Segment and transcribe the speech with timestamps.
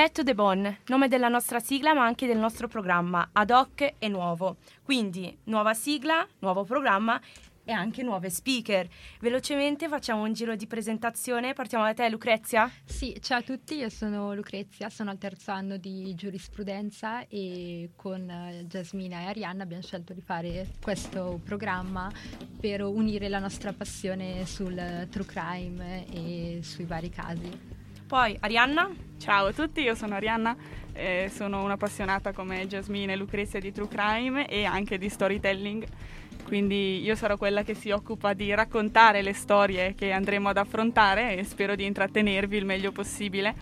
[0.00, 3.96] Back to the Bone, nome della nostra sigla ma anche del nostro programma, ad hoc
[3.98, 4.56] e nuovo.
[4.82, 7.20] Quindi nuova sigla, nuovo programma
[7.64, 8.88] e anche nuove speaker.
[9.20, 12.72] Velocemente facciamo un giro di presentazione, partiamo da te Lucrezia?
[12.82, 18.26] Sì, ciao a tutti, io sono Lucrezia, sono al terzo anno di giurisprudenza e con
[18.26, 22.10] eh, Jasmina e Arianna abbiamo scelto di fare questo programma
[22.58, 27.79] per unire la nostra passione sul true crime e sui vari casi.
[28.10, 28.90] Poi Arianna?
[29.18, 30.56] Ciao a tutti, io sono Arianna,
[30.94, 35.86] eh, sono un'appassionata come Jasmine e Lucrezia di True Crime e anche di storytelling,
[36.42, 41.36] quindi io sarò quella che si occupa di raccontare le storie che andremo ad affrontare
[41.36, 43.54] e spero di intrattenervi il meglio possibile.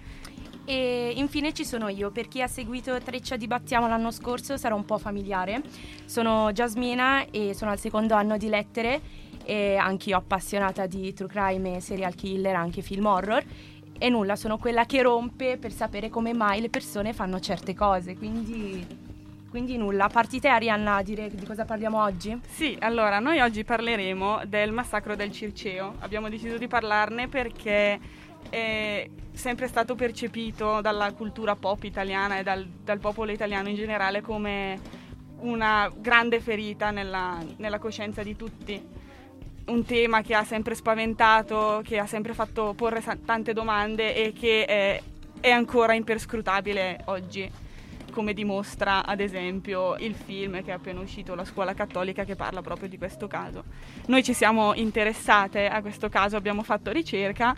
[0.64, 4.86] E infine ci sono io, per chi ha seguito Treccia Dibattiamo l'anno scorso sarà un
[4.86, 5.60] po' familiare.
[6.06, 11.28] Sono Jasmina e sono al secondo anno di lettere e anche io appassionata di true
[11.28, 13.42] crime e serial killer, anche film horror
[13.98, 18.16] e nulla, sono quella che rompe per sapere come mai le persone fanno certe cose,
[18.16, 19.06] quindi...
[19.48, 22.38] Quindi nulla, partite Arianna a dire di cosa parliamo oggi?
[22.46, 25.94] Sì, allora noi oggi parleremo del massacro del Circeo.
[26.00, 27.98] Abbiamo deciso di parlarne perché
[28.50, 34.20] è sempre stato percepito dalla cultura pop italiana e dal, dal popolo italiano in generale
[34.20, 34.78] come
[35.40, 38.82] una grande ferita nella, nella coscienza di tutti
[39.68, 44.64] un tema che ha sempre spaventato, che ha sempre fatto porre tante domande e che
[44.64, 45.02] è,
[45.40, 47.66] è ancora imperscrutabile oggi
[48.18, 52.62] come dimostra ad esempio il film che è appena uscito, La scuola cattolica, che parla
[52.62, 53.62] proprio di questo caso.
[54.06, 57.54] Noi ci siamo interessate a questo caso, abbiamo fatto ricerca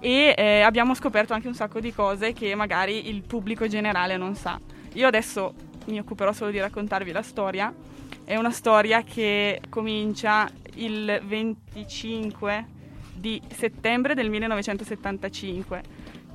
[0.00, 4.34] e eh, abbiamo scoperto anche un sacco di cose che magari il pubblico generale non
[4.34, 4.58] sa.
[4.94, 5.54] Io adesso
[5.86, 7.72] mi occuperò solo di raccontarvi la storia.
[8.24, 12.66] È una storia che comincia il 25
[13.14, 15.82] di settembre del 1975,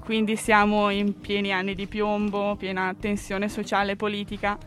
[0.03, 4.57] quindi siamo in pieni anni di piombo, piena tensione sociale e politica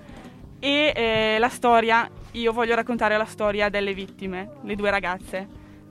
[0.60, 5.46] e eh, la storia, io voglio raccontare la storia delle vittime, le due ragazze,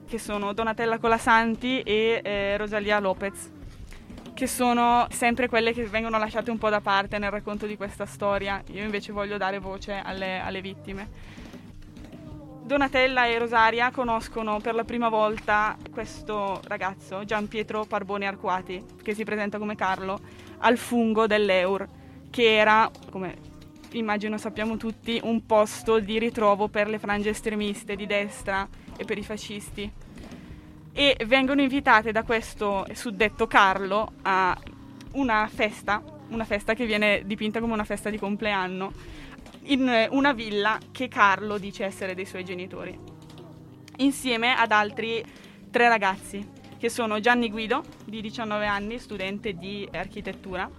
[0.05, 3.51] che sono Donatella Colasanti e eh, Rosalia Lopez,
[4.33, 8.05] che sono sempre quelle che vengono lasciate un po' da parte nel racconto di questa
[8.05, 8.61] storia.
[8.71, 11.09] Io invece voglio dare voce alle, alle vittime.
[12.67, 19.13] Donatella e Rosaria conoscono per la prima volta questo ragazzo, Gian Pietro Parbone Arquati, che
[19.13, 20.19] si presenta come Carlo,
[20.57, 21.87] al fungo dell'Eur,
[22.29, 23.37] che era, come
[23.91, 28.67] immagino sappiamo tutti, un posto di ritrovo per le frange estremiste di destra
[28.97, 29.89] e per i fascisti.
[30.91, 34.55] E vengono invitate da questo suddetto Carlo a
[35.13, 38.91] una festa, una festa che viene dipinta come una festa di compleanno,
[39.67, 42.97] in una villa che Carlo dice essere dei suoi genitori,
[43.97, 45.23] insieme ad altri
[45.71, 46.45] tre ragazzi,
[46.77, 50.69] che sono Gianni Guido, di 19 anni, studente di architettura,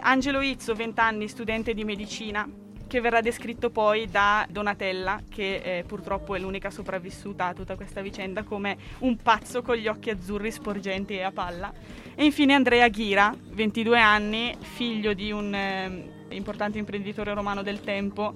[0.00, 2.48] Angelo Izzo, 20 anni, studente di medicina,
[2.86, 8.00] che verrà descritto poi da Donatella, che eh, purtroppo è l'unica sopravvissuta a tutta questa
[8.00, 11.72] vicenda, come un pazzo con gli occhi azzurri sporgenti e a palla.
[12.14, 18.34] E infine Andrea Ghira, 22 anni, figlio di un eh, importante imprenditore romano del tempo,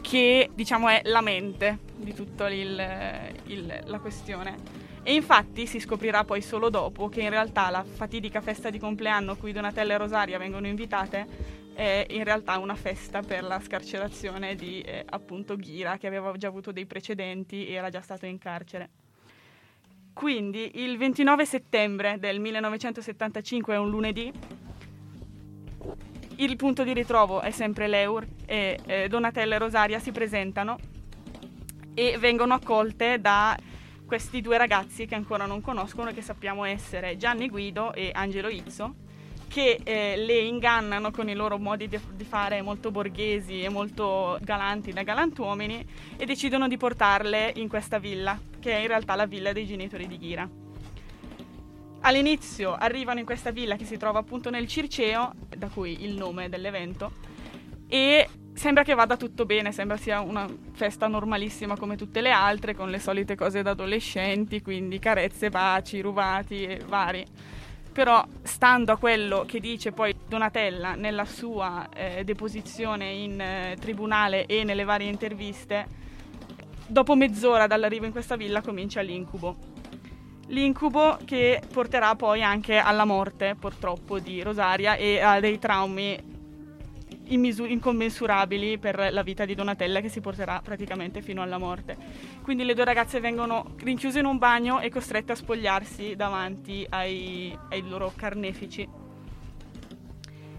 [0.00, 4.88] che diciamo è la mente di tutta la questione.
[5.02, 9.36] E infatti si scoprirà poi solo dopo che in realtà la fatidica festa di compleanno
[9.36, 14.82] cui Donatella e Rosaria vengono invitate è in realtà una festa per la scarcerazione di
[14.82, 18.90] eh, appunto Ghira che aveva già avuto dei precedenti e era già stato in carcere.
[20.12, 24.30] Quindi il 29 settembre del 1975 è un lunedì
[26.40, 30.78] il punto di ritrovo è sempre l'Eur e eh, Donatella e Rosaria si presentano
[31.92, 33.56] e vengono accolte da
[34.06, 38.48] questi due ragazzi che ancora non conoscono e che sappiamo essere Gianni Guido e Angelo
[38.48, 39.08] Izzo
[39.48, 44.38] che eh, le ingannano con i loro modi di, di, fare molto borghesi e molto
[44.40, 45.84] galanti da galantuomini
[46.16, 50.06] e decidono di portarle in questa villa, che è in realtà la villa dei genitori
[50.06, 50.59] di Ghira.
[52.02, 56.48] All'inizio arrivano in questa villa che si trova appunto nel Circeo, da cui il nome
[56.48, 57.12] dell'evento,
[57.86, 62.74] e sembra che vada tutto bene, sembra sia una festa normalissima come tutte le altre,
[62.74, 67.22] con le solite cose da adolescenti, quindi carezze, baci, rubati e vari.
[67.92, 74.46] Però stando a quello che dice poi Donatella nella sua eh, deposizione in eh, tribunale
[74.46, 75.86] e nelle varie interviste,
[76.86, 79.69] dopo mezz'ora dall'arrivo in questa villa comincia l'incubo
[80.50, 86.30] l'incubo che porterà poi anche alla morte, purtroppo, di Rosaria e a dei traumi
[87.30, 91.96] immisu- incommensurabili per la vita di Donatella che si porterà praticamente fino alla morte.
[92.42, 97.56] Quindi le due ragazze vengono rinchiuse in un bagno e costrette a spogliarsi davanti ai,
[97.70, 98.88] ai loro carnefici.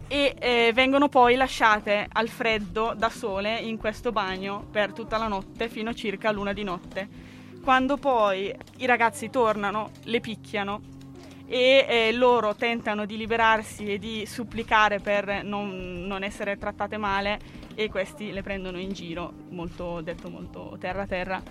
[0.07, 5.29] e eh, vengono poi lasciate al freddo da sole in questo bagno per tutta la
[5.29, 7.30] notte fino a circa l'una di notte.
[7.63, 10.81] Quando poi i ragazzi tornano, le picchiano
[11.45, 17.39] e eh, loro tentano di liberarsi e di supplicare per non, non, essere trattate male
[17.75, 21.41] e questi le prendono in giro, molto, detto molto terra terra.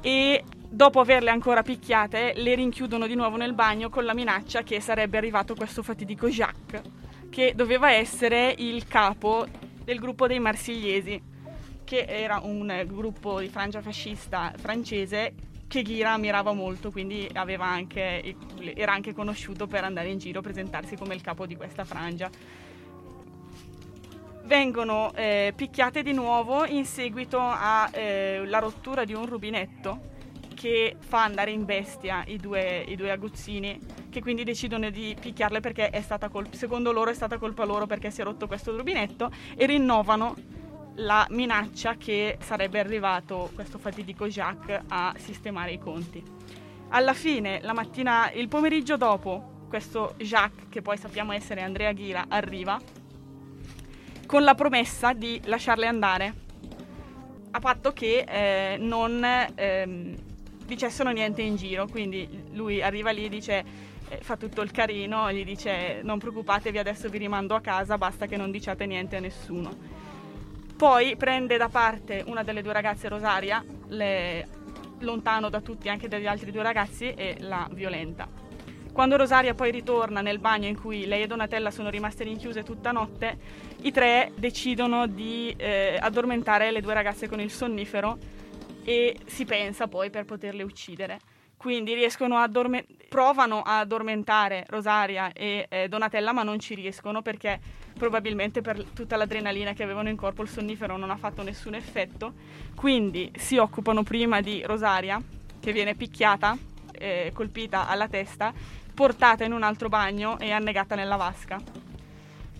[0.00, 4.80] E dopo averle ancora picchiate le rinchiudono di nuovo nel bagno con la minaccia che
[4.80, 6.82] sarebbe arrivato questo fatidico Jacques
[7.28, 9.46] che doveva essere il capo
[9.84, 11.20] del gruppo dei marsigliesi,
[11.84, 15.34] che era un gruppo di frangia fascista francese
[15.72, 18.36] che Ghira ammirava molto, quindi anche,
[18.74, 22.28] era anche conosciuto per andare in giro a presentarsi come il capo di questa frangia.
[24.44, 30.10] Vengono eh, picchiate di nuovo in seguito alla eh, rottura di un rubinetto
[30.54, 33.80] che fa andare in bestia i due, i due aguzzini,
[34.10, 37.86] che quindi decidono di picchiarle perché è stata colpa, secondo loro è stata colpa loro
[37.86, 40.36] perché si è rotto questo rubinetto e rinnovano
[40.96, 46.22] la minaccia che sarebbe arrivato questo fatidico Jacques a sistemare i conti.
[46.88, 52.26] Alla fine, la mattina, il pomeriggio dopo, questo Jacques, che poi sappiamo essere Andrea Ghira,
[52.28, 52.78] arriva
[54.26, 56.34] con la promessa di lasciarle andare,
[57.50, 59.22] a patto che eh, non
[59.54, 60.16] ehm,
[60.64, 63.64] dicessero niente in giro, quindi lui arriva lì e dice
[64.08, 68.26] eh, fa tutto il carino, gli dice non preoccupatevi adesso vi rimando a casa, basta
[68.26, 70.00] che non diciate niente a nessuno.
[70.82, 74.48] Poi prende da parte una delle due ragazze, Rosaria, le,
[74.98, 78.28] lontano da tutti, anche dagli altri due ragazzi, e la violenta.
[78.92, 82.90] Quando Rosaria poi ritorna nel bagno in cui lei e Donatella sono rimaste rinchiuse tutta
[82.90, 83.38] notte,
[83.82, 88.18] i tre decidono di eh, addormentare le due ragazze con il sonnifero
[88.82, 91.20] e si pensa poi per poterle uccidere.
[91.62, 97.22] Quindi riescono a dorme- provano a addormentare Rosaria e eh, Donatella, ma non ci riescono
[97.22, 97.60] perché
[97.96, 102.32] probabilmente per tutta l'adrenalina che avevano in corpo il sonnifero non ha fatto nessun effetto.
[102.74, 105.22] Quindi si occupano prima di Rosaria,
[105.60, 106.58] che viene picchiata,
[106.98, 108.52] eh, colpita alla testa,
[108.92, 111.91] portata in un altro bagno e annegata nella vasca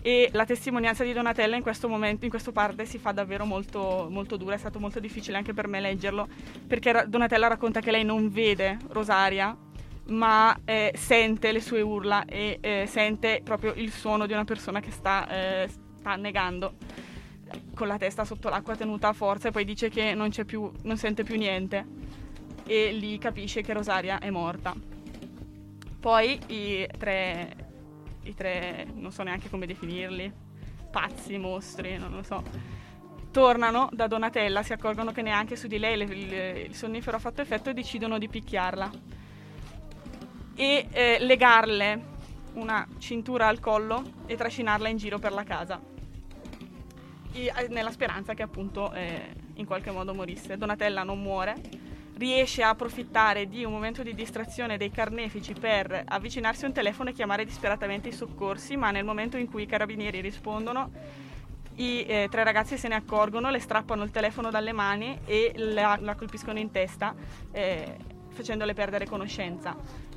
[0.05, 4.07] e la testimonianza di Donatella in questo momento, in questo parte si fa davvero molto,
[4.11, 6.27] molto dura, è stato molto difficile anche per me leggerlo
[6.67, 9.57] perché Donatella racconta che lei non vede Rosaria
[10.07, 14.81] ma eh, sente le sue urla e eh, sente proprio il suono di una persona
[14.81, 16.73] che sta, eh, sta annegando
[17.73, 20.97] con la testa sotto l'acqua tenuta a forza e poi dice che non, più, non
[20.97, 21.85] sente più niente
[22.65, 24.73] e lì capisce che Rosaria è morta.
[25.97, 27.62] Poi i tre
[28.23, 30.31] i tre, non so neanche come definirli,
[30.89, 32.43] pazzi, mostri, non lo so.
[33.31, 37.19] Tornano da Donatella, si accorgono che neanche su di lei le, le, il sonnifero ha
[37.19, 38.91] fatto effetto e decidono di picchiarla.
[40.55, 42.11] E eh, legarle
[42.53, 45.81] una cintura al collo e trascinarla in giro per la casa.
[47.31, 50.57] E, eh, nella speranza che appunto eh, in qualche modo morisse.
[50.57, 51.55] Donatella non muore
[52.17, 57.09] riesce a approfittare di un momento di distrazione dei carnefici per avvicinarsi a un telefono
[57.09, 60.91] e chiamare disperatamente i soccorsi, ma nel momento in cui i carabinieri rispondono
[61.75, 65.97] i eh, tre ragazzi se ne accorgono, le strappano il telefono dalle mani e la,
[65.99, 67.15] la colpiscono in testa
[67.51, 67.97] eh,
[68.29, 69.75] facendole perdere conoscenza.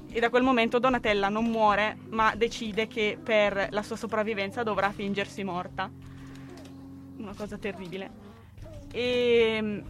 [0.08, 4.90] E da quel momento Donatella non muore, ma decide che per la sua sopravvivenza dovrà
[4.90, 5.90] fingersi morta.
[7.16, 8.24] Una cosa terribile.
[8.92, 9.82] E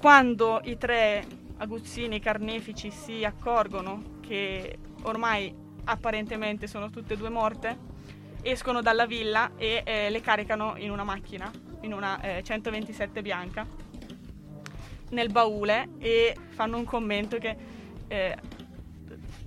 [0.00, 1.22] quando i tre
[1.58, 5.54] aguzzini carnefici si accorgono che ormai
[5.84, 7.76] apparentemente sono tutte e due morte,
[8.40, 11.50] escono dalla villa e eh, le caricano in una macchina,
[11.82, 13.66] in una eh, 127 bianca,
[15.10, 17.56] nel baule e fanno un commento che
[18.08, 18.36] eh,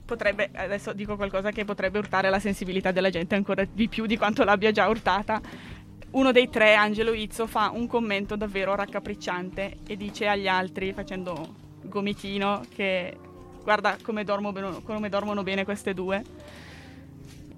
[0.05, 4.17] potrebbe, adesso dico qualcosa che potrebbe urtare la sensibilità della gente ancora di più di
[4.17, 5.41] quanto l'abbia già urtata,
[6.13, 11.55] uno dei tre, Angelo Izzo, fa un commento davvero raccapricciante e dice agli altri, facendo
[11.81, 13.17] gomitino, che
[13.63, 14.51] guarda come, dormo,
[14.83, 16.23] come dormono bene queste due.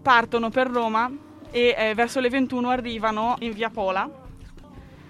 [0.02, 1.12] Partono per Roma
[1.52, 4.10] e eh, verso le 21 arrivano in via Pola,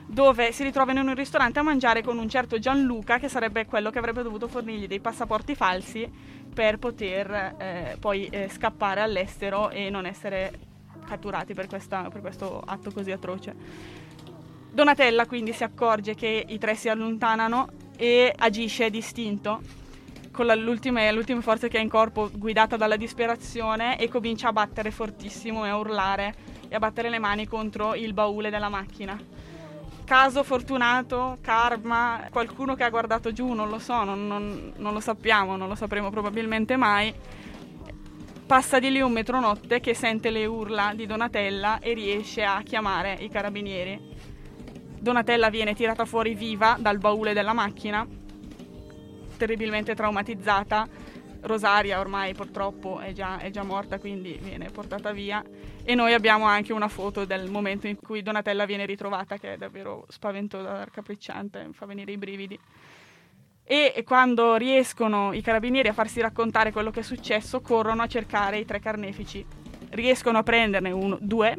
[0.08, 3.92] dove si ritrovano in un ristorante a mangiare con un certo Gianluca, che sarebbe quello
[3.92, 6.10] che avrebbe dovuto fornirgli dei passaporti falsi
[6.52, 10.65] per poter eh, poi eh, scappare all'estero e non essere
[11.06, 13.56] catturati per, questa, per questo atto così atroce.
[14.72, 19.62] Donatella quindi si accorge che i tre si allontanano e agisce distinto
[20.32, 24.92] con le ultime forze che ha in corpo guidata dalla disperazione e comincia a battere
[24.92, 26.36] fortissimo e a urlare
[26.68, 29.18] e a battere le mani contro il baule della macchina.
[30.04, 35.00] Caso fortunato, karma, qualcuno che ha guardato giù, non lo so, non, non, non lo
[35.00, 37.14] sappiamo, non lo sapremo probabilmente mai
[38.46, 43.18] passa di lì un metronotte che sente le urla di Donatella e riesce a chiamare
[43.20, 44.14] i carabinieri.
[45.00, 48.08] Donatella viene tirata fuori viva dal baule della macchina,
[49.38, 50.88] terribilmente traumatizzata.
[51.42, 55.44] Rosaria ormai purtroppo è già, è già morta, quindi viene portata via.
[55.84, 59.58] E noi abbiamo anche una foto del momento in cui Donatella viene ritrovata, che è
[59.58, 62.60] davvero spaventosa, raccapricciante, fa venire i brividi
[63.68, 68.60] e quando riescono i carabinieri a farsi raccontare quello che è successo, corrono a cercare
[68.60, 69.44] i tre carnefici.
[69.90, 71.58] Riescono a prenderne uno, due.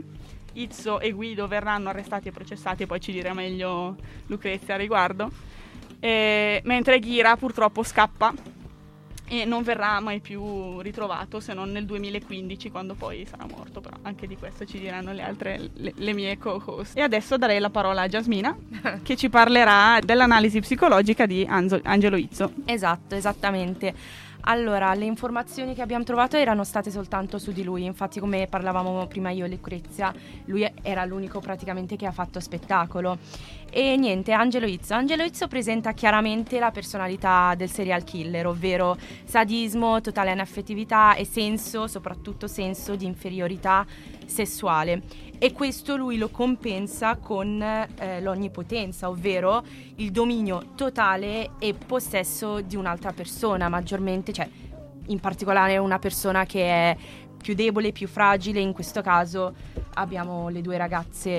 [0.53, 3.97] Izzo e Guido verranno arrestati e processati, poi ci dirà meglio
[4.27, 5.31] Lucrezia a riguardo.
[5.99, 8.33] E, mentre Ghira purtroppo scappa
[9.29, 13.97] e non verrà mai più ritrovato se non nel 2015 quando poi sarà morto però
[14.03, 16.97] anche di questo ci diranno le altre le, le mie co-host.
[16.97, 18.57] E adesso darei la parola a Jasmina
[19.03, 22.53] che ci parlerà dell'analisi psicologica di Anzo, Angelo Izzo.
[22.65, 28.21] Esatto esattamente allora, le informazioni che abbiamo trovato erano state soltanto su di lui, infatti
[28.21, 33.19] come parlavamo prima io e Lucrezia, lui era l'unico praticamente che ha fatto spettacolo.
[33.71, 34.95] E niente, Angelo Izzo.
[34.95, 41.89] Angelo Izzo presenta chiaramente la personalità del serial killer, ovvero sadismo, totale anaffettività e senso,
[41.89, 43.85] soprattutto senso di inferiorità
[44.27, 45.03] sessuale
[45.39, 49.65] e questo lui lo compensa con eh, l'onnipotenza, ovvero
[49.97, 54.49] il dominio totale e possesso di un'altra persona, maggiormente, cioè
[55.07, 56.97] in particolare una persona che è
[57.37, 59.55] più debole, più fragile, in questo caso
[59.95, 61.31] abbiamo le due ragazze,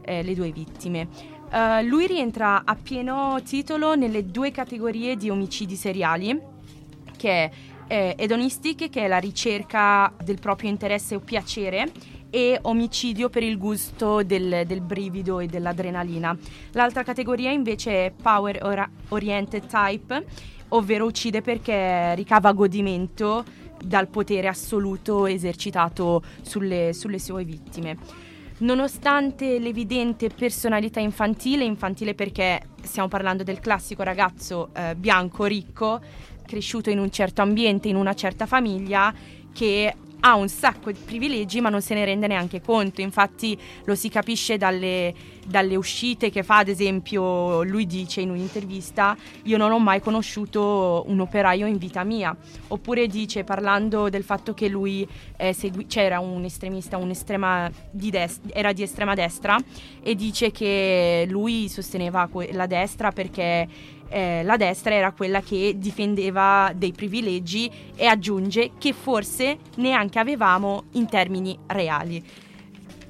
[0.00, 1.08] eh, le due vittime.
[1.50, 6.40] Uh, lui rientra a pieno titolo nelle due categorie di omicidi seriali,
[7.16, 7.50] che è
[7.88, 11.90] eh, hedonistic, che è la ricerca del proprio interesse o piacere,
[12.30, 16.36] e omicidio per il gusto del, del brivido e dell'adrenalina.
[16.72, 20.24] L'altra categoria invece è power or- oriented type,
[20.68, 23.44] ovvero uccide perché ricava godimento
[23.84, 27.96] dal potere assoluto esercitato sulle, sulle sue vittime.
[28.58, 35.98] Nonostante l'evidente personalità infantile, infantile perché stiamo parlando del classico ragazzo eh, bianco ricco,
[36.44, 39.14] cresciuto in un certo ambiente, in una certa famiglia,
[39.52, 43.94] che ha un sacco di privilegi ma non se ne rende neanche conto, infatti lo
[43.94, 45.14] si capisce dalle,
[45.46, 51.04] dalle, uscite che fa, ad esempio lui dice in un'intervista io non ho mai conosciuto
[51.06, 52.36] un operaio in vita mia,
[52.68, 57.10] oppure dice parlando del fatto che lui eh, segui- c'era un estremista, un
[57.90, 59.56] di dest- era di estrema destra
[60.02, 66.72] e dice che lui sosteneva la destra perché eh, la destra era quella che difendeva
[66.74, 72.22] dei privilegi e aggiunge che forse neanche avevamo in termini reali.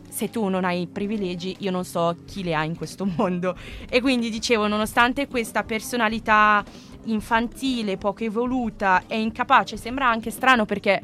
[0.09, 3.57] Se tu non hai privilegi, io non so chi li ha in questo mondo.
[3.89, 6.63] E quindi dicevo, nonostante questa personalità
[7.05, 11.03] infantile, poco evoluta e incapace, sembra anche strano perché,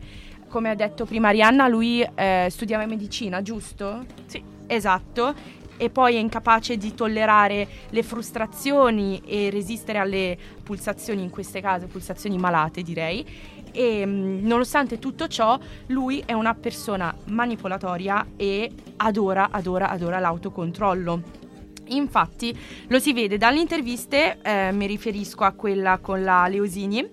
[0.48, 4.04] come ha detto prima Arianna, lui eh, studiava medicina, giusto?
[4.26, 4.54] Sì.
[4.68, 5.32] Esatto,
[5.76, 11.86] e poi è incapace di tollerare le frustrazioni e resistere alle pulsazioni, in queste case
[11.86, 13.24] pulsazioni malate direi.
[13.72, 21.44] E mm, nonostante tutto ciò, lui è una persona manipolatoria e adora, adora, adora l'autocontrollo.
[21.88, 22.56] Infatti
[22.88, 27.08] lo si vede dalle interviste, eh, mi riferisco a quella con la Leosini,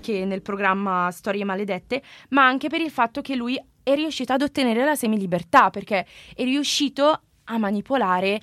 [0.00, 4.42] che nel programma Storie Maledette, ma anche per il fatto che lui è riuscito ad
[4.42, 8.40] ottenere la semilibertà, perché è riuscito a manipolare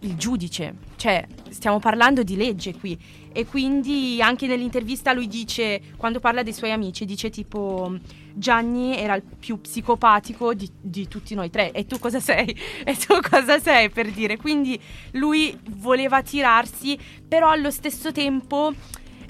[0.00, 2.96] il giudice, cioè stiamo parlando di legge qui
[3.32, 7.96] e quindi anche nell'intervista lui dice, quando parla dei suoi amici, dice tipo
[8.34, 12.56] Gianni era il più psicopatico di, di tutti noi tre e tu cosa sei?
[12.84, 14.36] E tu cosa sei per dire?
[14.36, 14.80] Quindi
[15.12, 18.72] lui voleva tirarsi, però allo stesso tempo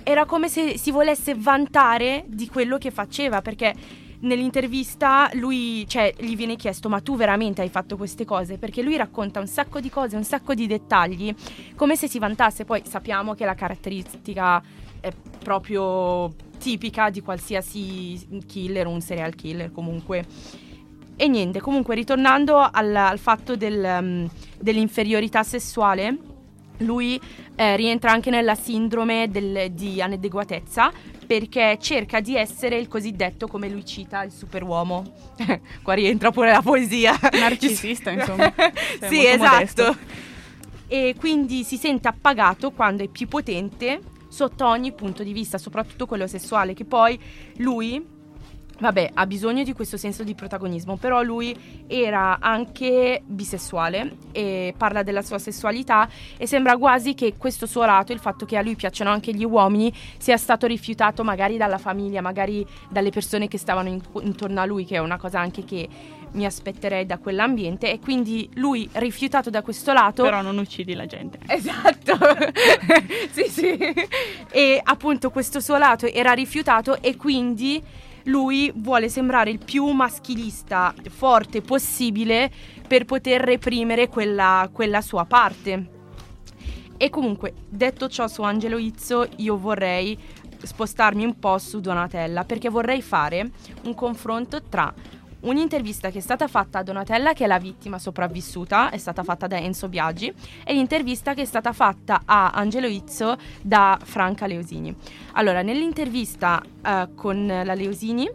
[0.02, 3.74] era come se si volesse vantare di quello che faceva perché
[4.20, 8.58] nell'intervista lui, cioè, gli viene chiesto ma tu veramente hai fatto queste cose?
[8.58, 11.34] Perché lui racconta un sacco di cose, un sacco di dettagli,
[11.74, 12.64] come se si vantasse.
[12.64, 14.62] Poi sappiamo che la caratteristica
[15.00, 20.24] è proprio tipica di qualsiasi killer, un serial killer comunque.
[21.20, 26.16] E niente, comunque ritornando al, al fatto del, um, dell'inferiorità sessuale,
[26.78, 27.20] lui
[27.56, 30.92] eh, rientra anche nella sindrome del, di inadeguatezza
[31.26, 35.04] perché cerca di essere il cosiddetto, come lui cita, il superuomo.
[35.82, 37.18] Qua rientra pure la poesia.
[37.32, 38.52] Narcisista, insomma.
[39.08, 39.52] sì, esatto.
[39.52, 39.96] Modesto.
[40.86, 46.06] E quindi si sente appagato quando è più potente sotto ogni punto di vista, soprattutto
[46.06, 47.18] quello sessuale, che poi
[47.56, 48.16] lui
[48.78, 51.56] vabbè, ha bisogno di questo senso di protagonismo, però lui
[51.86, 58.12] era anche bisessuale e parla della sua sessualità e sembra quasi che questo suo lato,
[58.12, 62.20] il fatto che a lui piacciono anche gli uomini, sia stato rifiutato magari dalla famiglia,
[62.20, 65.88] magari dalle persone che stavano in, intorno a lui, che è una cosa anche che
[66.32, 67.90] mi aspetterei da quell'ambiente.
[67.90, 71.38] E quindi lui rifiutato da questo lato però non uccidi la gente.
[71.46, 72.16] Esatto.
[73.30, 73.76] Sì sì.
[74.50, 77.82] E appunto questo suo lato era rifiutato e quindi
[78.28, 82.50] lui vuole sembrare il più maschilista forte possibile
[82.86, 85.96] per poter reprimere quella, quella sua parte.
[86.96, 90.18] E comunque, detto ciò su Angelo Izzo, io vorrei
[90.60, 93.50] spostarmi un po' su Donatella perché vorrei fare
[93.84, 94.92] un confronto tra
[95.40, 99.46] un'intervista che è stata fatta a Donatella, che è la vittima sopravvissuta, è stata fatta
[99.46, 100.32] da Enzo Biaggi,
[100.64, 104.94] e l'intervista che è stata fatta a Angelo Izzo da Franca Leosini.
[105.32, 108.28] Allora, nell'intervista uh, con la Leosini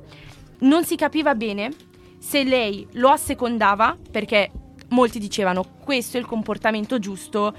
[0.59, 1.71] non si capiva bene
[2.17, 4.51] se lei lo assecondava, perché
[4.89, 7.53] molti dicevano questo è il comportamento giusto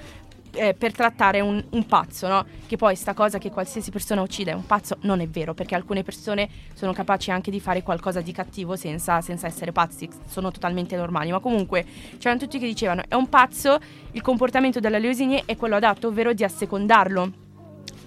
[0.55, 2.45] eh, per trattare un, un, pazzo, no?
[2.65, 5.75] Che poi sta cosa che qualsiasi persona uccide è un pazzo non è vero, perché
[5.75, 10.51] alcune persone sono capaci anche di fare qualcosa di cattivo senza, senza essere pazzi, sono
[10.51, 11.31] totalmente normali.
[11.31, 11.85] Ma comunque
[12.17, 13.77] c'erano tutti che dicevano è un pazzo,
[14.11, 17.31] il comportamento della Leosini è quello adatto, ovvero di assecondarlo.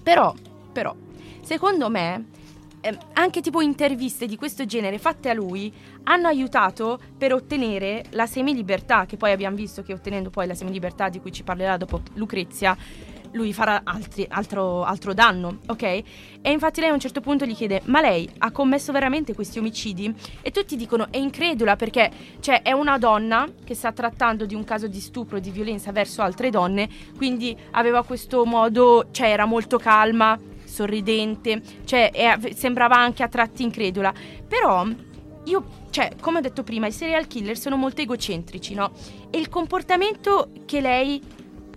[0.03, 0.35] Però,
[0.73, 0.95] però,
[1.43, 2.37] secondo me
[2.89, 5.73] eh, anche tipo interviste di questo genere fatte a lui
[6.05, 11.09] hanno aiutato per ottenere la semilibertà, che poi abbiamo visto che ottenendo poi la semilibertà
[11.09, 12.77] di cui ci parlerà dopo Lucrezia,
[13.33, 15.83] lui farà altri, altro, altro, danno, ok?
[15.83, 16.05] E
[16.51, 20.15] infatti lei a un certo punto gli chiede: Ma lei ha commesso veramente questi omicidi?
[20.41, 24.65] E tutti dicono: È incredula perché cioè, è una donna che sta trattando di un
[24.65, 29.79] caso di stupro, di violenza verso altre donne, quindi aveva questo modo, cioè era molto
[29.79, 30.39] calma,
[30.79, 34.13] sorridente, cioè è, sembrava anche a tratti incredula.
[34.47, 34.87] Però
[35.45, 38.93] io, cioè, come ho detto prima, i serial killer sono molto egocentrici, no?
[39.31, 41.21] E il comportamento che lei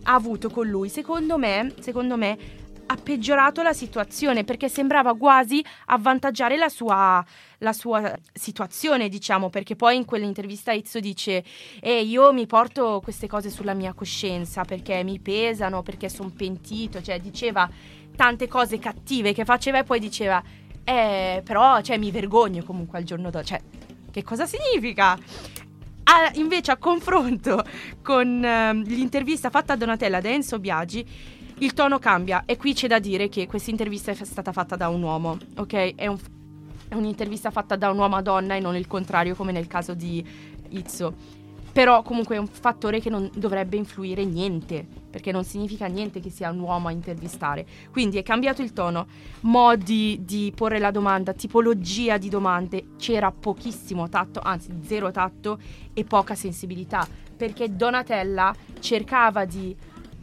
[0.03, 2.59] ha avuto con lui, secondo me, secondo me
[2.91, 7.23] ha peggiorato la situazione perché sembrava quasi avvantaggiare la sua,
[7.59, 11.41] la sua situazione, diciamo, perché poi in quell'intervista Izzo dice
[11.79, 17.01] eh, io mi porto queste cose sulla mia coscienza perché mi pesano, perché sono pentito,
[17.01, 17.69] cioè diceva
[18.15, 20.41] tante cose cattive che faceva e poi diceva,
[20.83, 23.45] eh, però, cioè, mi vergogno comunque al giorno dopo.
[23.45, 23.61] Cioè,
[24.11, 25.17] che cosa significa?
[26.03, 27.63] A, invece, a confronto
[28.01, 31.05] con uh, l'intervista fatta a Donatella da Enzo Biagi,
[31.59, 34.89] il tono cambia e qui c'è da dire che questa intervista è stata fatta da
[34.89, 35.95] un uomo, ok?
[35.95, 36.17] È, un,
[36.87, 39.93] è un'intervista fatta da un uomo a donna e non il contrario come nel caso
[39.93, 40.25] di
[40.69, 41.39] Izzo.
[41.71, 46.29] Però comunque è un fattore che non dovrebbe influire niente, perché non significa niente che
[46.29, 47.65] sia un uomo a intervistare.
[47.91, 49.07] Quindi è cambiato il tono,
[49.41, 55.59] modi di porre la domanda, tipologia di domande, c'era pochissimo tatto, anzi zero tatto
[55.93, 57.07] e poca sensibilità,
[57.37, 59.73] perché Donatella cercava di,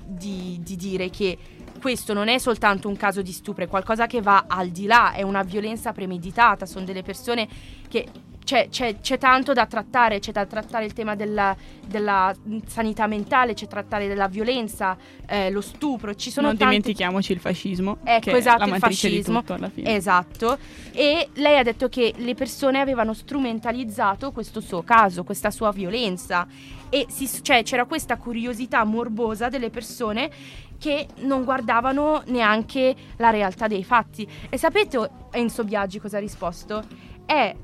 [0.05, 1.39] di, di dire che
[1.81, 5.13] questo non è soltanto un caso di stupro, è qualcosa che va al di là,
[5.13, 7.49] è una violenza premeditata, sono delle persone
[7.89, 8.07] che
[8.49, 12.35] c'è, c'è, c'è, tanto da trattare, c'è da trattare il tema della, della
[12.67, 16.77] sanità mentale, c'è da trattare della violenza, eh, lo stupro, ci sono Non tante...
[16.77, 19.45] dimentichiamoci il fascismo, ecco, esatto, il fascismo.
[19.75, 20.57] Esatto,
[20.93, 26.47] e lei ha detto che le persone avevano strumentalizzato questo suo caso, questa sua violenza
[26.89, 30.31] e si, cioè, c'era questa curiosità morbosa delle persone
[30.79, 34.27] che non guardavano neanche la realtà dei fatti.
[34.49, 36.83] E sapete Enzo Biaggi cosa ha risposto?
[37.27, 37.55] È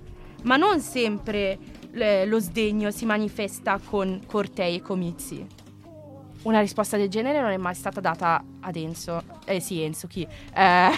[0.45, 1.59] ma non sempre
[1.93, 5.47] le, lo sdegno si manifesta con cortei e comizi.
[6.43, 9.23] Una risposta del genere non è mai stata data ad Enzo.
[9.47, 10.27] Eh sì, Enzo chi?
[10.55, 10.91] Eh,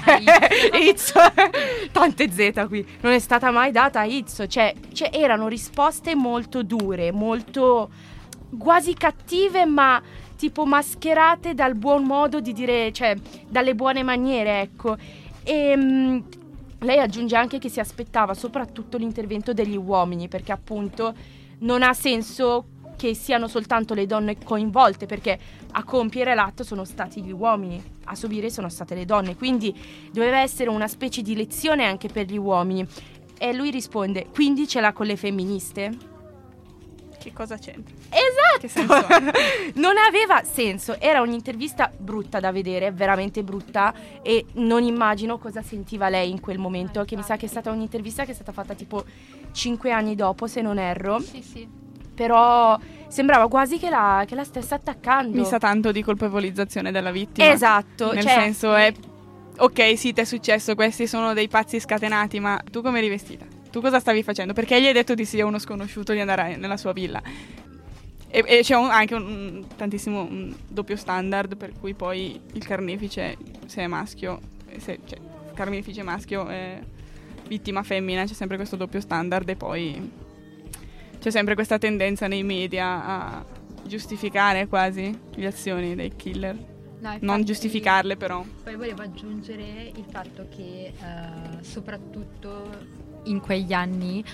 [0.90, 1.20] Izzo.
[1.92, 2.85] Tante Z qui.
[3.02, 4.48] Non è stata mai data a Izzo.
[4.48, 7.90] Cioè, cioè, erano risposte molto dure, molto
[8.59, 10.02] quasi cattive, ma
[10.37, 13.14] tipo mascherate dal buon modo di dire, cioè,
[13.48, 14.96] dalle buone maniere, ecco.
[15.44, 16.24] E ehm,
[16.80, 21.14] lei aggiunge anche che si aspettava soprattutto l'intervento degli uomini perché appunto
[21.58, 25.38] non ha senso che siano soltanto le donne coinvolte perché
[25.72, 29.74] a compiere l'atto sono stati gli uomini, a subire sono state le donne, quindi
[30.10, 32.86] doveva essere una specie di lezione anche per gli uomini.
[33.38, 36.15] E lui risponde, quindi ce l'ha con le femministe?
[37.18, 37.94] Che cosa c'entra?
[38.11, 39.37] Esatto!
[39.74, 46.09] non aveva senso, era un'intervista brutta da vedere, veramente brutta e non immagino cosa sentiva
[46.09, 48.74] lei in quel momento, che mi sa che è stata un'intervista che è stata fatta
[48.74, 49.05] tipo
[49.52, 51.18] cinque anni dopo, se non erro.
[51.20, 51.68] Sì, sì.
[52.14, 55.37] Però sembrava quasi che la, che la stesse attaccando.
[55.37, 57.50] Mi sa tanto di colpevolizzazione della vittima.
[57.50, 58.12] Esatto.
[58.12, 58.92] Nel cioè, senso è...
[59.59, 63.55] Ok, sì, ti è successo, questi sono dei pazzi scatenati, ma tu come eri vestita?
[63.70, 64.52] Tu cosa stavi facendo?
[64.52, 67.22] Perché gli hai detto di sì a uno sconosciuto di andare nella sua villa?
[68.29, 73.37] E, e c'è un, anche un, tantissimo un doppio standard per cui poi il carnefice,
[73.66, 74.40] se è maschio,
[74.79, 75.18] se, cioè,
[75.55, 76.79] carnefice maschio è
[77.48, 80.11] vittima femmina, c'è sempre questo doppio standard e poi
[81.18, 83.44] c'è sempre questa tendenza nei media a
[83.85, 86.74] giustificare quasi le azioni dei killer.
[86.98, 88.44] No, non giustificarle però.
[88.62, 94.24] Poi volevo aggiungere il fatto che uh, soprattutto in quegli anni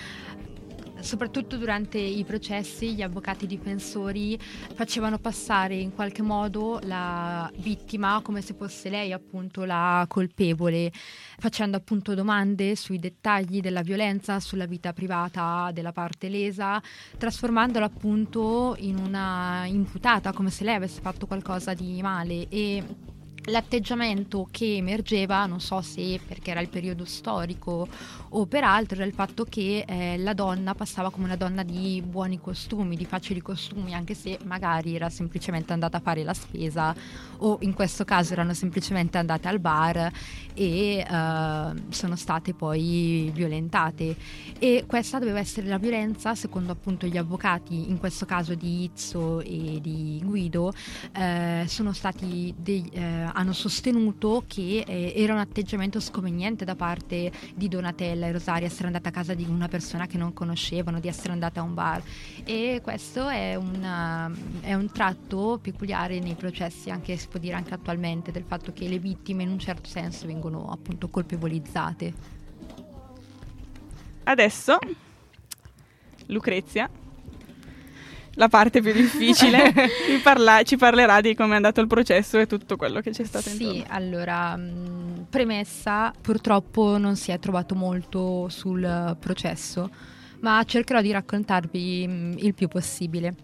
[1.03, 4.39] soprattutto durante i processi gli avvocati difensori
[4.73, 10.91] facevano passare in qualche modo la vittima come se fosse lei appunto la colpevole,
[11.37, 16.81] facendo appunto domande sui dettagli della violenza, sulla vita privata della parte lesa,
[17.17, 22.47] trasformandola appunto in una imputata come se lei avesse fatto qualcosa di male.
[22.47, 22.83] E
[23.45, 27.87] l'atteggiamento che emergeva, non so se perché era il periodo storico
[28.29, 32.01] o per altro, era il fatto che eh, la donna passava come una donna di
[32.05, 36.95] buoni costumi, di facili costumi, anche se magari era semplicemente andata a fare la spesa
[37.37, 40.11] o in questo caso erano semplicemente andate al bar
[40.53, 44.15] e eh, sono state poi violentate.
[44.57, 49.41] E questa doveva essere la violenza, secondo appunto gli avvocati, in questo caso di Izzo
[49.41, 50.73] e di Guido,
[51.13, 57.31] eh, sono stati dei, eh, hanno sostenuto che eh, era un atteggiamento sconveniente da parte
[57.53, 61.07] di Donatella e Rosaria essere andata a casa di una persona che non conoscevano, di
[61.07, 62.01] essere andata a un bar
[62.43, 67.73] e questo è, una, è un tratto peculiare nei processi, anche si può dire anche
[67.73, 72.13] attualmente, del fatto che le vittime in un certo senso vengono appunto colpevolizzate.
[74.23, 74.79] Adesso
[76.27, 76.89] Lucrezia
[78.35, 79.73] la parte più difficile,
[80.23, 83.49] parla- ci parlerà di come è andato il processo e tutto quello che c'è stato
[83.49, 83.81] sì, intorno.
[83.81, 89.89] Sì, allora, mh, premessa, purtroppo non si è trovato molto sul processo,
[90.39, 93.35] ma cercherò di raccontarvi mh, il più possibile.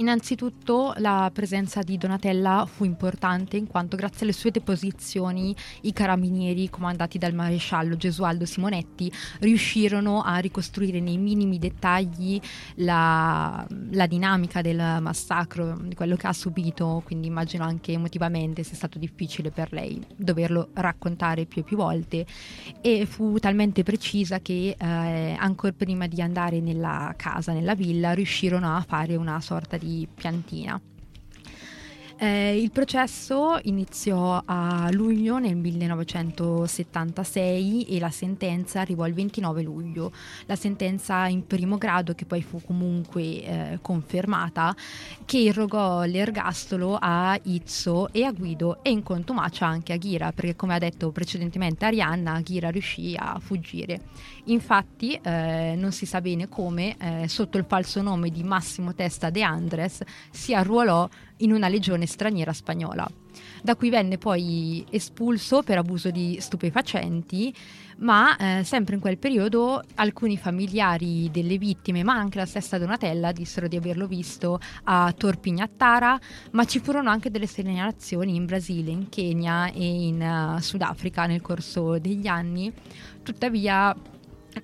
[0.00, 6.70] Innanzitutto la presenza di Donatella fu importante in quanto grazie alle sue deposizioni i carabinieri
[6.70, 12.40] comandati dal maresciallo Gesualdo Simonetti riuscirono a ricostruire nei minimi dettagli
[12.76, 18.76] la, la dinamica del massacro, di quello che ha subito, quindi immagino anche emotivamente sia
[18.76, 22.24] stato difficile per lei doverlo raccontare più e più volte.
[22.80, 28.76] E fu talmente precisa che eh, ancora prima di andare nella casa, nella villa, riuscirono
[28.76, 30.80] a fare una sorta di piantina.
[32.20, 40.10] Eh, il processo iniziò a luglio nel 1976 e la sentenza arrivò il 29 luglio.
[40.46, 44.74] La sentenza in primo grado, che poi fu comunque eh, confermata,
[45.24, 50.56] che irrogò l'ergastolo a Izzo e a Guido e in contumacia anche a Ghira, perché
[50.56, 54.00] come ha detto precedentemente Arianna, Ghira riuscì a fuggire.
[54.46, 59.30] Infatti, eh, non si sa bene come, eh, sotto il falso nome di Massimo Testa
[59.30, 60.02] de Andres,
[60.32, 63.08] si arruolò in una legione straniera spagnola.
[63.62, 67.54] Da cui venne poi espulso per abuso di stupefacenti,
[67.98, 73.32] ma eh, sempre in quel periodo alcuni familiari delle vittime, ma anche la stessa Donatella,
[73.32, 76.18] dissero di averlo visto a Torpignattara,
[76.52, 80.20] ma ci furono anche delle segnalazioni in Brasile, in Kenya e in
[80.56, 82.72] uh, Sudafrica nel corso degli anni.
[83.22, 83.94] Tuttavia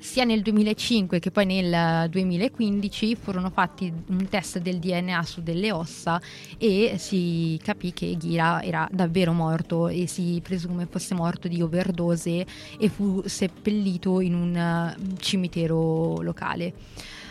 [0.01, 5.73] sia nel 2005 che poi nel 2015 furono fatti un test del DNA su delle
[5.73, 6.21] ossa
[6.59, 12.47] e si capì che Ghira era davvero morto e si presume fosse morto di overdose
[12.79, 16.75] e fu seppellito in un cimitero locale.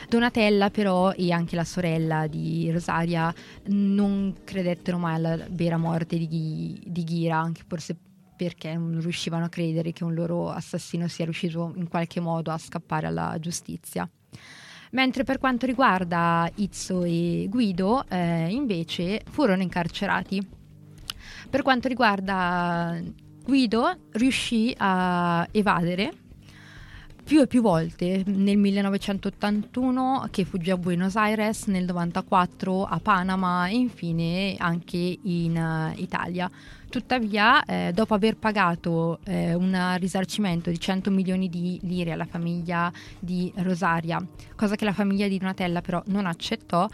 [0.07, 3.33] Donatella però e anche la sorella di Rosaria
[3.67, 7.95] non credettero mai alla vera morte di, di Ghira, anche forse
[8.43, 12.57] perché non riuscivano a credere che un loro assassino sia riuscito in qualche modo a
[12.57, 14.09] scappare alla giustizia.
[14.91, 20.45] Mentre per quanto riguarda Izzo e Guido, eh, invece, furono incarcerati.
[21.49, 23.01] Per quanto riguarda
[23.43, 26.22] Guido, riuscì a evadere
[27.23, 33.67] più e più volte nel 1981 che fuggì a Buenos Aires, nel 1994 a Panama
[33.67, 36.51] e infine anche in uh, Italia.
[36.89, 42.91] Tuttavia, eh, dopo aver pagato eh, un risarcimento di 100 milioni di lire alla famiglia
[43.17, 44.23] di Rosaria,
[44.55, 46.87] cosa che la famiglia di Donatella però non accettò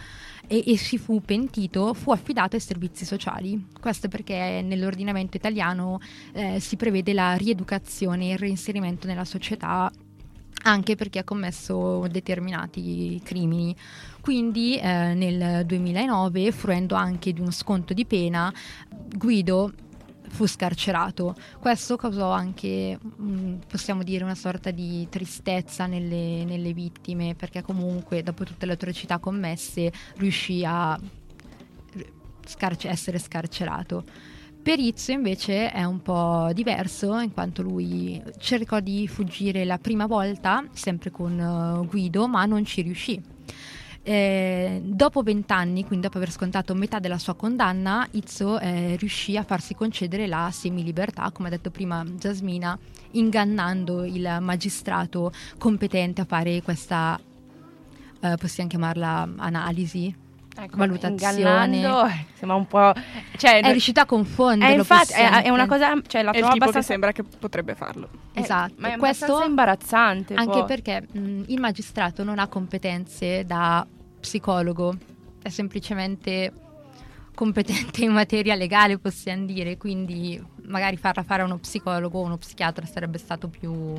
[0.47, 3.67] e, e si fu pentito, fu affidato ai servizi sociali.
[3.77, 5.99] Questo perché nell'ordinamento italiano
[6.31, 9.91] eh, si prevede la rieducazione e il reinserimento nella società
[10.63, 13.76] anche perché ha commesso determinati crimini.
[14.22, 18.54] Quindi eh, nel 2009, fruendo anche di uno sconto di pena,
[19.15, 19.72] Guido
[20.30, 21.36] fu scarcerato.
[21.60, 28.24] Questo causò anche, mh, possiamo dire, una sorta di tristezza nelle, nelle vittime, perché comunque
[28.24, 31.00] dopo tutte le atrocità commesse riuscì a
[32.45, 34.04] scarce- essere scarcerato.
[34.62, 40.63] Perizio invece è un po' diverso in quanto lui cercò di fuggire la prima volta,
[40.74, 43.22] sempre con uh, Guido, ma non ci riuscì.
[44.04, 49.43] Eh, dopo vent'anni, quindi dopo aver scontato metà della sua condanna, Izzo eh, riuscì a
[49.43, 52.78] farsi concedere la semilibertà, come ha detto prima Jasmina,
[53.12, 57.19] ingannando il magistrato competente a fare questa,
[58.22, 60.28] eh, possiamo chiamarla analisi,
[60.62, 61.82] Ecco, valutazione.
[61.82, 62.93] eh, sembra un po'...
[63.38, 64.74] Ccioè, è riuscita a confonderlo.
[64.76, 65.93] eh, infatti, è, è una cosa...
[66.06, 66.82] Cioè, la È il trovo tipo che abbastanza...
[66.82, 68.10] sembra che potrebbe farlo.
[68.34, 70.34] eh, Esatto, ma è questo abbastanza imbarazzante.
[70.34, 70.65] anche poi.
[70.65, 73.86] perché mh, il magistrato non ha competenze da
[74.19, 74.98] psicologo,
[75.41, 76.52] è semplicemente
[77.34, 82.38] competente in materia legale, possiamo dire, quindi magari farla fare a uno psicologo o uno
[82.38, 83.95] psichiatra sarebbe stato più,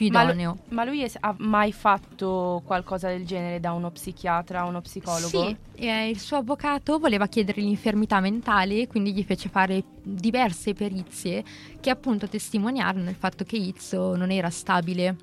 [0.00, 0.56] più Ma, idoneo.
[0.70, 5.46] ma lui è- ha mai fatto qualcosa del genere da uno psichiatra, uno psicologo?
[5.48, 11.44] Sì, eh, il suo avvocato voleva chiedere l'infermità mentale, quindi gli fece fare diverse perizie
[11.80, 15.16] che appunto testimoniarono il fatto che Izzo non era stabile.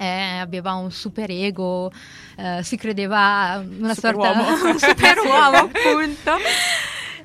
[0.00, 1.90] eh, aveva un super ego,
[2.36, 4.44] eh, si credeva una Superuomo.
[4.44, 6.32] sorta un superuomo appunto.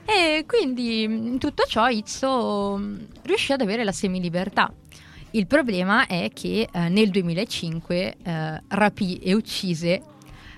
[0.05, 4.69] E quindi in tutto ciò Izzo mh, riuscì ad avere la semilibertà.
[5.35, 10.03] Il problema è che eh, nel 2005 eh, rapì e uccise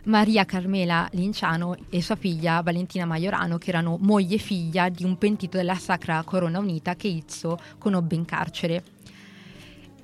[0.04, 5.18] Maria Carmela Linciano e sua figlia Valentina Maiorano, che erano moglie e figlia di un
[5.18, 8.84] pentito della Sacra Corona Unita che Izzo conobbe in carcere.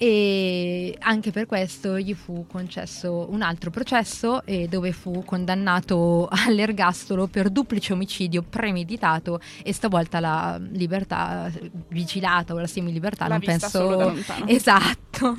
[0.04, 7.28] E anche per questo gli fu concesso un altro processo eh, dove fu condannato all'ergastolo
[7.28, 11.52] per duplice omicidio premeditato e stavolta la libertà
[11.90, 14.16] vigilata o la semilibertà L'ha non penso.
[14.48, 15.38] Esatto.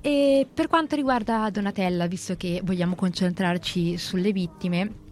[0.00, 5.09] E per quanto riguarda Donatella, visto che vogliamo concentrarci sulle vittime,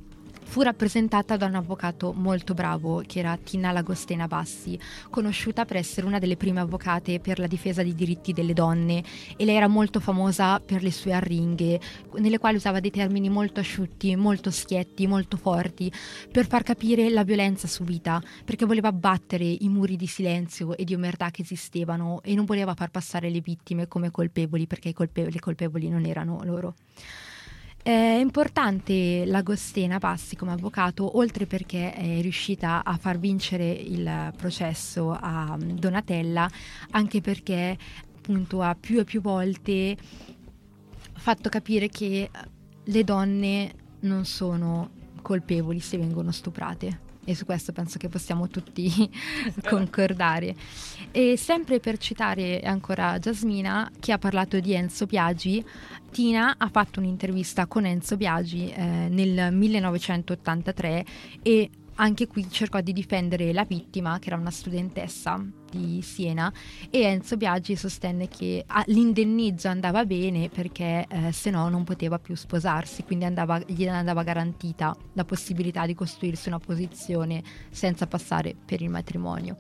[0.49, 4.81] fu rappresentata da un avvocato molto bravo che era Tina Lagostena Bassi,
[5.11, 9.05] conosciuta per essere una delle prime avvocate per la difesa dei diritti delle donne
[9.37, 11.79] e lei era molto famosa per le sue arringhe,
[12.15, 15.93] nelle quali usava dei termini molto asciutti, molto schietti, molto forti,
[16.33, 20.95] per far capire la violenza subita, perché voleva abbattere i muri di silenzio e di
[20.95, 25.31] omertà che esistevano e non voleva far passare le vittime come colpevoli, perché i colpe-
[25.31, 26.75] le colpevoli non erano loro.
[27.83, 35.11] È importante l'Agostena Passi come avvocato, oltre perché è riuscita a far vincere il processo
[35.19, 36.51] a Donatella,
[36.91, 37.79] anche perché
[38.17, 39.97] appunto ha più e più volte
[41.15, 42.31] fatto capire che
[42.85, 44.91] le donne non sono
[45.23, 47.08] colpevoli se vengono stuprate.
[47.29, 48.91] E su questo penso che possiamo tutti
[49.69, 50.57] concordare.
[51.11, 55.63] E sempre per citare ancora Jasmina, che ha parlato di Enzo Biagi,
[56.11, 61.05] Tina ha fatto un'intervista con Enzo Biagi eh, nel 1983
[61.43, 66.53] e anche qui cercò di difendere la vittima, che era una studentessa di Siena,
[66.91, 72.19] e Enzo Biagi sostenne che ah, l'indennizzo andava bene perché eh, se no non poteva
[72.19, 78.55] più sposarsi, quindi andava, gli andava garantita la possibilità di costruirsi una posizione senza passare
[78.65, 79.59] per il matrimonio.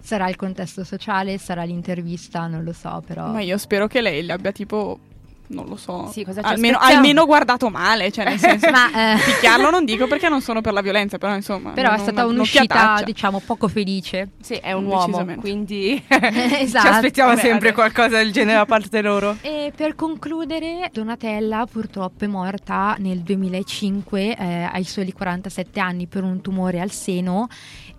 [0.00, 3.32] Sarà il contesto sociale, sarà l'intervista, non lo so, però...
[3.32, 5.00] Ma io spero che lei l'abbia tipo,
[5.48, 8.70] non lo so, Sì, cosa ci almeno, almeno guardato male, cioè nel senso...
[8.70, 11.70] Ma, eh, Picchiarlo non dico perché non sono per la violenza, però insomma...
[11.70, 14.30] però è non- stata non- un'uscita, diciamo, poco felice.
[14.40, 16.86] Sì, è un uomo, quindi Esatto.
[16.86, 19.36] ci aspettiamo Vabbè, sempre adesso- qualcosa del genere da parte loro.
[19.40, 26.22] E per concludere, Donatella purtroppo è morta nel 2005 eh, ai soli 47 anni per
[26.22, 27.48] un tumore al seno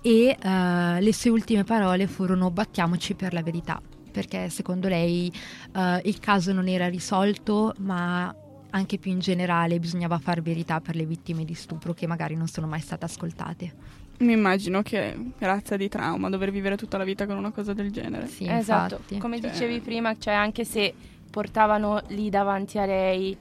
[0.01, 3.79] e eh, le sue ultime parole furono battiamoci per la verità,
[4.17, 5.32] perché secondo lei
[5.75, 8.34] eh, il caso non era risolto, ma
[8.71, 12.47] anche più in generale bisognava far verità per le vittime di stupro che magari non
[12.47, 13.73] sono mai state ascoltate.
[14.19, 17.91] Mi immagino che razza di trauma dover vivere tutta la vita con una cosa del
[17.91, 18.25] genere.
[18.25, 19.17] Sì, esatto, infatti.
[19.19, 20.91] come Cioè- dicevi prima, cioè anche se
[21.30, 23.38] portavano lì davanti a lei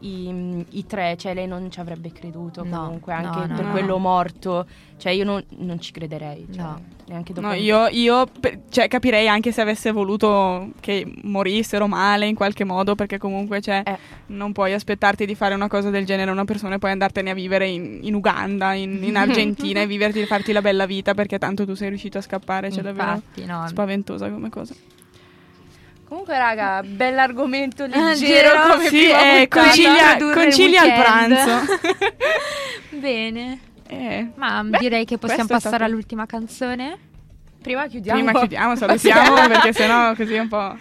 [0.00, 3.70] i, i tre, cioè lei non ci avrebbe creduto No, comunque, anche no, per no.
[3.70, 4.66] quello morto,
[4.98, 6.80] cioè io non, non ci crederei, cioè, No.
[7.06, 7.46] neanche dopo.
[7.46, 8.28] No, io, io
[8.68, 13.82] cioè, capirei anche se avesse voluto che morissero male in qualche modo, perché comunque cioè,
[13.86, 13.98] Eh.
[14.26, 17.30] non puoi aspettarti di fare una cosa del genere a una persona e poi andartene
[17.30, 21.14] a vivere in, in Uganda, in, in Argentina e viverti e farti la bella vita
[21.14, 23.66] perché tanto tu sei riuscito a scappare, cioè davvero Infatti, no.
[23.66, 24.74] spaventosa come cosa.
[26.08, 29.60] Comunque raga, bell'argomento Ah, leggero leggero, come sì, prima eh, puntata.
[29.66, 31.60] concilia, il concilia il pranzo.
[32.90, 33.60] Bene.
[33.88, 36.98] Eh, Ma Beh, direi che possiamo passare stato- all'ultima canzone.
[37.62, 38.18] prima chiudiamo.
[38.22, 40.76] Prima chiudiamo, salutiamo perché sennò così è un po'...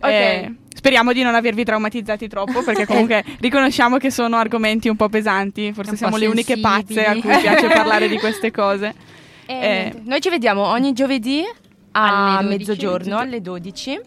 [0.00, 0.08] Ok.
[0.10, 5.08] Eh, speriamo di non avervi traumatizzati troppo perché comunque riconosciamo che sono argomenti un po'
[5.08, 8.94] pesanti, forse siamo le uniche pazze a cui piace parlare di queste cose.
[9.46, 9.54] Eh.
[9.54, 11.42] niente, Noi ci vediamo ogni giovedì
[11.92, 12.58] a Alle 12.
[12.58, 14.00] mezzogiorno, alle 12.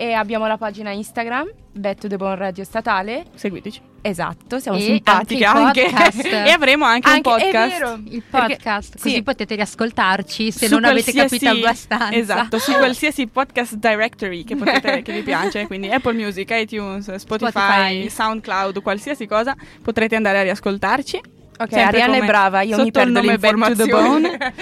[0.00, 3.24] E abbiamo la pagina Instagram, Betto De Bon Radio Statale.
[3.34, 3.80] Seguiteci.
[4.00, 5.86] Esatto, siamo E simpatiche anche
[6.46, 7.78] e avremo anche, Anche- un è podcast.
[7.78, 8.00] vero.
[8.04, 9.22] Il Perché- podcast, così sì.
[9.24, 12.12] potete riascoltarci se su non avete capito abbastanza.
[12.16, 17.50] Esatto, su qualsiasi podcast directory che, potete, che vi piace, quindi Apple Music, iTunes, Spotify,
[17.50, 18.08] Spotify.
[18.08, 21.16] SoundCloud, qualsiasi cosa, potrete andare a riascoltarci.
[21.58, 23.90] Ok, Sempre Arianna è brava, io mi perdo l'informazione.
[23.90, 24.54] Bone.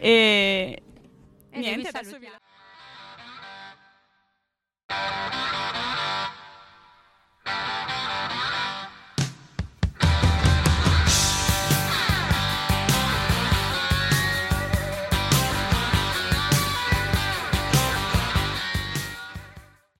[0.00, 0.82] e
[1.52, 2.26] E niente, adesso vi